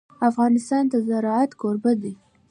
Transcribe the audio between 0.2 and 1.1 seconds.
افغانستان د